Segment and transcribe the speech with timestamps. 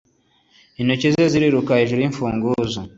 [0.79, 2.79] Intoki ze ziriruka byihuse hejuru yimfunguzo